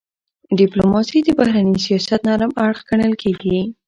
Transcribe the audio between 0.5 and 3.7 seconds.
ډيپلوماسي د بهرني سیاست نرم اړخ ګڼل کېږي.